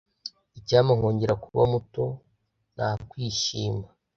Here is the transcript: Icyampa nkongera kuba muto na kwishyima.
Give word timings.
Icyampa 0.57 0.91
nkongera 0.97 1.33
kuba 1.43 1.63
muto 1.73 2.05
na 2.77 2.87
kwishyima. 3.09 3.87